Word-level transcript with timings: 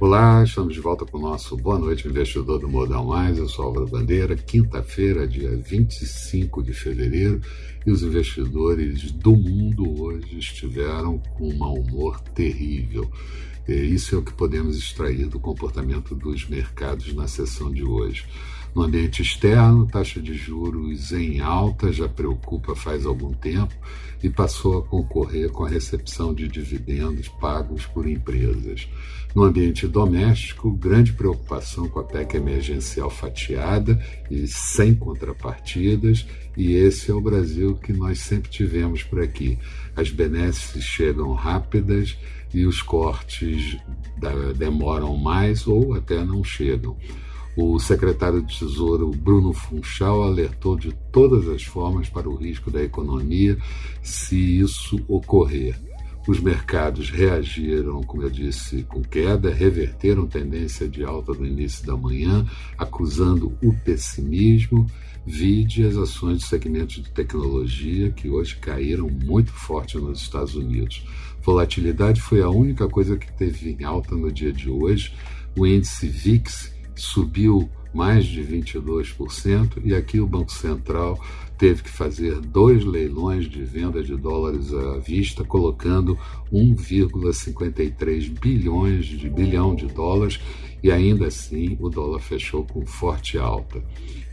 Olá, 0.00 0.44
estamos 0.44 0.74
de 0.74 0.80
volta 0.80 1.04
com 1.04 1.18
o 1.18 1.20
nosso 1.20 1.56
Boa 1.56 1.76
Noite 1.76 2.06
Investidor 2.06 2.60
do 2.60 2.68
Modal 2.68 3.04
Mais. 3.04 3.36
Eu 3.36 3.48
sou 3.48 3.64
Álvaro 3.64 3.88
Bandeira, 3.88 4.36
quinta-feira, 4.36 5.26
dia 5.26 5.56
25 5.56 6.62
de 6.62 6.72
fevereiro, 6.72 7.40
e 7.84 7.90
os 7.90 8.04
investidores 8.04 9.10
do 9.10 9.34
mundo 9.34 10.00
hoje 10.00 10.38
estiveram 10.38 11.18
com 11.18 11.48
um 11.48 11.58
mau 11.58 11.74
humor 11.74 12.20
terrível. 12.32 13.10
E 13.66 13.72
isso 13.72 14.14
é 14.14 14.18
o 14.18 14.22
que 14.22 14.32
podemos 14.32 14.78
extrair 14.78 15.26
do 15.26 15.40
comportamento 15.40 16.14
dos 16.14 16.48
mercados 16.48 17.12
na 17.12 17.26
sessão 17.26 17.68
de 17.68 17.82
hoje. 17.82 18.24
No 18.74 18.82
ambiente 18.82 19.22
externo, 19.22 19.86
taxa 19.86 20.20
de 20.20 20.34
juros 20.34 21.12
em 21.12 21.40
alta 21.40 21.90
já 21.90 22.08
preocupa 22.08 22.76
faz 22.76 23.06
algum 23.06 23.32
tempo 23.32 23.74
e 24.22 24.28
passou 24.28 24.78
a 24.78 24.82
concorrer 24.82 25.50
com 25.50 25.64
a 25.64 25.68
recepção 25.68 26.34
de 26.34 26.48
dividendos 26.48 27.28
pagos 27.28 27.86
por 27.86 28.06
empresas. 28.06 28.88
No 29.34 29.44
ambiente 29.44 29.86
doméstico, 29.86 30.70
grande 30.70 31.12
preocupação 31.12 31.88
com 31.88 32.00
a 32.00 32.04
PEC 32.04 32.36
emergencial 32.36 33.10
fatiada 33.10 34.02
e 34.30 34.46
sem 34.46 34.94
contrapartidas, 34.94 36.26
e 36.56 36.72
esse 36.74 37.10
é 37.10 37.14
o 37.14 37.20
Brasil 37.20 37.76
que 37.76 37.92
nós 37.92 38.20
sempre 38.20 38.50
tivemos 38.50 39.02
por 39.02 39.20
aqui. 39.20 39.58
As 39.94 40.10
benesses 40.10 40.82
chegam 40.82 41.32
rápidas 41.32 42.16
e 42.52 42.64
os 42.64 42.82
cortes 42.82 43.76
demoram 44.56 45.16
mais 45.16 45.66
ou 45.66 45.94
até 45.94 46.24
não 46.24 46.42
chegam. 46.42 46.96
O 47.60 47.76
secretário 47.80 48.40
de 48.40 48.56
Tesouro 48.56 49.10
Bruno 49.10 49.52
Funchal 49.52 50.22
alertou 50.22 50.76
de 50.76 50.92
todas 51.10 51.48
as 51.48 51.64
formas 51.64 52.08
para 52.08 52.28
o 52.28 52.36
risco 52.36 52.70
da 52.70 52.80
economia 52.80 53.58
se 54.00 54.60
isso 54.60 55.04
ocorrer. 55.08 55.76
Os 56.28 56.38
mercados 56.38 57.10
reagiram, 57.10 58.00
como 58.04 58.22
eu 58.22 58.30
disse, 58.30 58.84
com 58.84 59.02
queda, 59.02 59.52
reverteram 59.52 60.24
tendência 60.24 60.88
de 60.88 61.02
alta 61.02 61.32
no 61.32 61.44
início 61.44 61.84
da 61.84 61.96
manhã, 61.96 62.46
acusando 62.78 63.52
o 63.60 63.72
pessimismo. 63.72 64.86
Vide 65.26 65.84
as 65.84 65.96
ações 65.96 66.38
do 66.38 66.44
segmento 66.44 67.02
de 67.02 67.10
tecnologia, 67.10 68.12
que 68.12 68.30
hoje 68.30 68.54
caíram 68.58 69.10
muito 69.10 69.50
forte 69.50 69.98
nos 69.98 70.20
Estados 70.20 70.54
Unidos. 70.54 71.04
Volatilidade 71.42 72.20
foi 72.20 72.40
a 72.40 72.48
única 72.48 72.86
coisa 72.86 73.16
que 73.16 73.32
teve 73.32 73.72
em 73.72 73.82
alta 73.82 74.14
no 74.14 74.30
dia 74.30 74.52
de 74.52 74.70
hoje. 74.70 75.12
O 75.56 75.66
índice 75.66 76.06
VIX 76.06 76.77
subiu 77.00 77.70
mais 77.94 78.26
de 78.26 78.42
22%, 78.42 79.78
e 79.84 79.94
aqui 79.94 80.20
o 80.20 80.26
Banco 80.26 80.52
Central 80.52 81.18
teve 81.56 81.82
que 81.82 81.90
fazer 81.90 82.40
dois 82.40 82.84
leilões 82.84 83.48
de 83.48 83.64
venda 83.64 84.02
de 84.02 84.16
dólares 84.16 84.72
à 84.72 84.98
vista, 84.98 85.42
colocando 85.42 86.16
1,53 86.52 88.28
bilhões 88.38 89.06
de 89.06 89.28
bilhão 89.28 89.74
de 89.74 89.86
dólares 89.86 90.38
e 90.82 90.92
ainda 90.92 91.26
assim 91.26 91.76
o 91.80 91.88
dólar 91.88 92.20
fechou 92.20 92.64
com 92.64 92.86
forte 92.86 93.38
alta. 93.38 93.82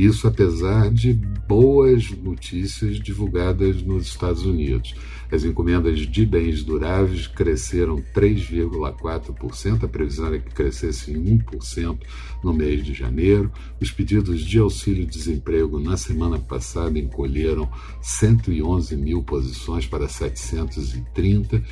Isso 0.00 0.26
apesar 0.26 0.90
de 0.90 1.12
boas 1.12 2.10
notícias 2.10 2.98
divulgadas 2.98 3.82
nos 3.82 4.06
Estados 4.06 4.46
Unidos. 4.46 4.94
As 5.30 5.44
encomendas 5.44 5.98
de 5.98 6.24
bens 6.24 6.64
duráveis 6.64 7.26
cresceram 7.26 8.02
3,4%, 8.14 9.84
a 9.84 9.88
previsão 9.88 10.32
é 10.32 10.38
que 10.38 10.54
crescesse 10.54 11.12
em 11.12 11.38
1% 11.38 11.98
no 12.42 12.54
mês 12.54 12.82
de 12.82 12.94
janeiro. 12.94 13.52
Os 13.78 13.90
pedidos 13.90 14.40
de 14.40 14.58
auxílio-desemprego 14.58 15.78
na 15.78 15.98
semana 15.98 16.38
passada 16.38 16.98
encolheram 16.98 17.70
111 18.00 18.96
mil 18.96 19.22
posições 19.22 19.86
para 19.86 20.08
730 20.08 21.62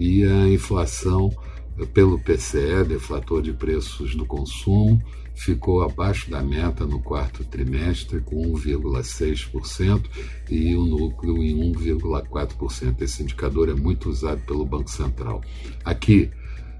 e 0.00 0.24
a 0.24 0.48
inflação 0.48 1.30
pelo 1.92 2.18
PCE, 2.18 2.84
deflator 2.86 3.42
de 3.42 3.52
preços 3.52 4.14
do 4.14 4.24
consumo, 4.24 5.02
ficou 5.34 5.82
abaixo 5.82 6.30
da 6.30 6.42
meta 6.42 6.86
no 6.86 7.00
quarto 7.00 7.44
trimestre, 7.44 8.20
com 8.20 8.52
1,6%, 8.52 10.04
e 10.48 10.76
o 10.76 10.84
núcleo 10.84 11.42
em 11.42 11.72
1,4%. 11.72 13.02
Esse 13.02 13.22
indicador 13.22 13.68
é 13.68 13.74
muito 13.74 14.08
usado 14.08 14.40
pelo 14.46 14.64
Banco 14.64 14.90
Central. 14.90 15.42
Aqui, 15.84 16.30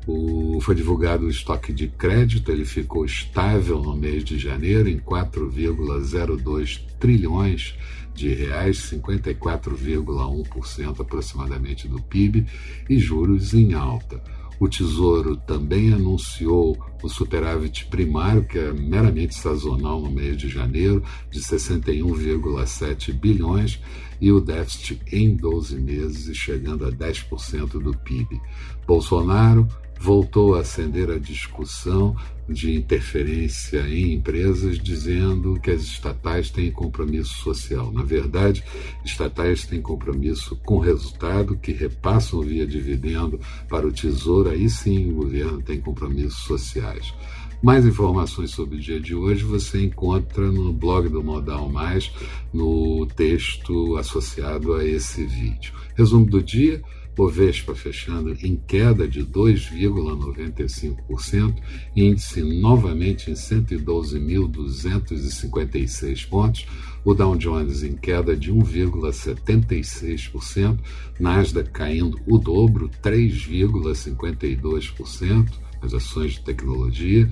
o, 0.06 0.60
foi 0.60 0.74
divulgado 0.74 1.26
o 1.26 1.30
estoque 1.30 1.72
de 1.72 1.88
crédito, 1.88 2.52
ele 2.52 2.64
ficou 2.64 3.04
estável 3.04 3.80
no 3.80 3.96
mês 3.96 4.22
de 4.22 4.38
janeiro 4.38 4.88
em 4.88 4.98
4,02 4.98 6.80
trilhões 7.00 7.74
de 8.14 8.32
reais, 8.32 8.78
54,1% 8.92 11.00
aproximadamente 11.00 11.88
do 11.88 12.00
PIB, 12.00 12.46
e 12.88 12.98
juros 12.98 13.52
em 13.54 13.74
alta. 13.74 14.22
O 14.58 14.68
Tesouro 14.68 15.36
também 15.36 15.92
anunciou 15.92 16.76
o 17.02 17.08
superávit 17.08 17.86
primário, 17.86 18.44
que 18.44 18.58
é 18.58 18.72
meramente 18.72 19.34
sazonal 19.34 20.00
no 20.00 20.10
mês 20.10 20.36
de 20.36 20.48
janeiro, 20.48 21.02
de 21.30 21.40
61,7 21.40 23.12
bilhões, 23.12 23.80
e 24.20 24.30
o 24.30 24.40
déficit 24.40 25.00
em 25.12 25.34
12 25.36 25.76
meses 25.78 26.36
chegando 26.36 26.86
a 26.86 26.90
10% 26.90 27.82
do 27.82 27.96
PIB. 27.98 28.40
Bolsonaro 28.86 29.68
voltou 30.04 30.54
a 30.54 30.60
acender 30.60 31.10
a 31.10 31.18
discussão 31.18 32.14
de 32.46 32.74
interferência 32.74 33.88
em 33.88 34.12
empresas, 34.12 34.78
dizendo 34.78 35.58
que 35.58 35.70
as 35.70 35.80
estatais 35.80 36.50
têm 36.50 36.70
compromisso 36.70 37.34
social. 37.42 37.90
Na 37.90 38.02
verdade, 38.02 38.62
estatais 39.02 39.64
têm 39.64 39.80
compromisso 39.80 40.56
com 40.56 40.78
resultado, 40.78 41.56
que 41.56 41.72
repassam 41.72 42.42
via 42.42 42.66
dividendo 42.66 43.40
para 43.66 43.86
o 43.86 43.92
Tesouro, 43.92 44.50
aí 44.50 44.68
sim 44.68 45.10
o 45.10 45.14
governo 45.14 45.62
tem 45.62 45.80
compromissos 45.80 46.44
sociais. 46.44 47.14
Mais 47.62 47.86
informações 47.86 48.50
sobre 48.50 48.76
o 48.76 48.80
dia 48.80 49.00
de 49.00 49.14
hoje 49.14 49.42
você 49.42 49.82
encontra 49.82 50.52
no 50.52 50.70
blog 50.70 51.08
do 51.08 51.24
Modal 51.24 51.70
Mais, 51.70 52.12
no 52.52 53.06
texto 53.06 53.96
associado 53.96 54.74
a 54.74 54.84
esse 54.84 55.24
vídeo. 55.24 55.72
Resumo 55.96 56.26
do 56.26 56.42
dia. 56.42 56.82
Bovespa 57.14 57.74
fechando 57.74 58.34
em 58.42 58.56
queda 58.56 59.06
de 59.06 59.22
2,95%, 59.24 61.54
índice 61.94 62.42
novamente 62.42 63.30
em 63.30 63.34
112.256 63.34 66.28
pontos, 66.28 66.66
o 67.04 67.14
Dow 67.14 67.36
Jones 67.36 67.82
em 67.82 67.94
queda 67.94 68.34
de 68.36 68.52
1,76%, 68.52 70.78
Nasdaq 71.20 71.70
caindo 71.70 72.18
o 72.26 72.36
dobro, 72.38 72.90
3,52%, 73.02 75.48
as 75.82 75.94
ações 75.94 76.32
de 76.32 76.40
tecnologia, 76.40 77.30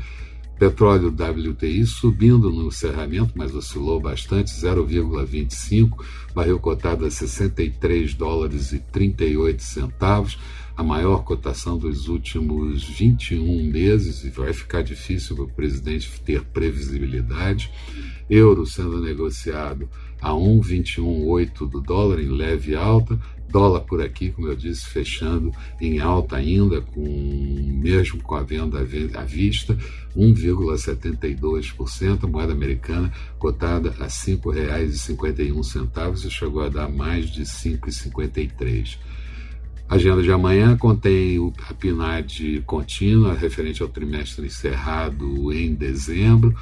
Petróleo 0.62 1.08
WTI 1.08 1.84
subindo 1.84 2.48
no 2.48 2.68
encerramento, 2.68 3.32
mas 3.34 3.52
oscilou 3.52 3.98
bastante, 3.98 4.52
0,25, 4.52 6.04
barril 6.32 6.60
cotado 6.60 7.04
a 7.04 7.10
63 7.10 8.14
dólares 8.14 8.72
e 8.72 8.78
38 8.78 9.60
centavos, 9.60 10.38
a 10.76 10.82
maior 10.84 11.24
cotação 11.24 11.76
dos 11.76 12.06
últimos 12.06 12.84
21 12.84 13.72
meses, 13.72 14.22
e 14.22 14.30
vai 14.30 14.52
ficar 14.52 14.82
difícil 14.82 15.34
para 15.34 15.46
o 15.46 15.52
presidente 15.52 16.20
ter 16.20 16.44
previsibilidade. 16.44 17.68
Euro 18.30 18.64
sendo 18.64 19.00
negociado 19.00 19.88
a 20.20 20.32
1,218 20.32 21.66
do 21.66 21.80
dólar 21.80 22.20
em 22.20 22.28
leve 22.28 22.76
alta, 22.76 23.18
Dólar 23.52 23.82
por 23.82 24.00
aqui, 24.00 24.30
como 24.30 24.48
eu 24.48 24.56
disse, 24.56 24.86
fechando 24.86 25.52
em 25.78 26.00
alta 26.00 26.36
ainda, 26.36 26.80
com 26.80 27.02
mesmo 27.82 28.22
com 28.22 28.34
a 28.34 28.42
venda 28.42 28.80
à 28.80 29.24
vista, 29.24 29.76
1,72%. 30.16 32.24
A 32.24 32.26
moeda 32.26 32.54
americana 32.54 33.12
cotada 33.38 33.90
a 33.90 34.04
R$ 34.04 34.08
5,51 34.08 36.24
e 36.24 36.30
chegou 36.30 36.62
a 36.62 36.70
dar 36.70 36.88
mais 36.88 37.30
de 37.30 37.40
R$ 37.40 37.46
5,53. 37.46 38.96
Agenda 39.92 40.22
de 40.22 40.32
amanhã 40.32 40.74
contém 40.74 41.52
a 41.68 41.74
PNAD 41.74 42.62
contínua, 42.64 43.34
referente 43.34 43.82
ao 43.82 43.88
trimestre 43.90 44.46
encerrado 44.46 45.52
em 45.52 45.74
dezembro, 45.74 46.56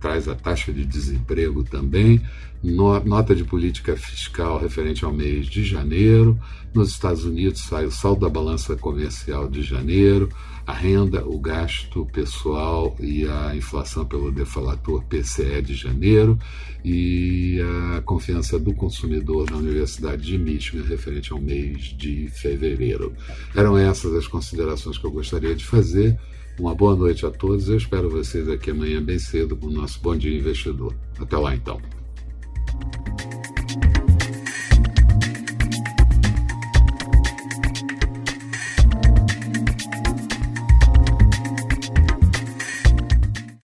traz 0.00 0.26
a 0.26 0.34
taxa 0.34 0.72
de 0.72 0.84
desemprego 0.84 1.62
também, 1.62 2.20
no, 2.60 2.98
nota 3.04 3.36
de 3.36 3.44
política 3.44 3.96
fiscal 3.96 4.58
referente 4.58 5.04
ao 5.04 5.12
mês 5.12 5.46
de 5.46 5.64
janeiro. 5.64 6.36
Nos 6.74 6.90
Estados 6.90 7.24
Unidos 7.24 7.60
sai 7.60 7.86
o 7.86 7.90
saldo 7.92 8.22
da 8.22 8.28
balança 8.28 8.74
comercial 8.74 9.48
de 9.48 9.62
janeiro, 9.62 10.28
a 10.66 10.72
renda, 10.72 11.24
o 11.24 11.38
gasto 11.38 12.04
pessoal 12.12 12.96
e 12.98 13.24
a 13.24 13.54
inflação 13.54 14.04
pelo 14.04 14.32
deflator 14.32 15.04
PCE 15.04 15.62
de 15.62 15.74
janeiro 15.74 16.36
e 16.84 17.60
a 17.96 18.02
confiança 18.02 18.58
do 18.58 18.74
consumidor 18.74 19.48
na 19.50 19.56
Universidade 19.56 20.22
de 20.22 20.36
Michigan 20.36 20.84
referente 20.84 21.32
ao 21.32 21.40
mês 21.40 21.94
de 21.96 22.28
fevereiro. 22.56 23.12
Eram 23.54 23.76
essas 23.76 24.14
as 24.14 24.26
considerações 24.26 24.98
que 24.98 25.04
eu 25.04 25.10
gostaria 25.10 25.54
de 25.54 25.64
fazer. 25.64 26.18
Uma 26.58 26.74
boa 26.74 26.96
noite 26.96 27.26
a 27.26 27.30
todos. 27.30 27.68
Eu 27.68 27.76
espero 27.76 28.08
vocês 28.08 28.48
aqui 28.48 28.70
amanhã 28.70 29.02
bem 29.02 29.18
cedo 29.18 29.56
com 29.56 29.66
o 29.66 29.70
nosso 29.70 30.00
Bom 30.00 30.16
Dia 30.16 30.36
Investidor. 30.36 30.94
Até 31.20 31.36
lá 31.36 31.54
então. 31.54 31.80